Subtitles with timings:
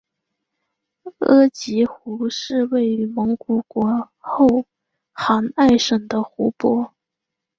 [1.19, 4.65] 额吉湖是位于蒙古国后
[5.11, 6.95] 杭爱省的湖泊。